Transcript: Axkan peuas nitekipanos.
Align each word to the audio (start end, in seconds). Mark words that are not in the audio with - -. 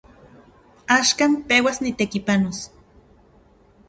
Axkan 0.95 1.31
peuas 1.47 1.77
nitekipanos. 1.85 2.57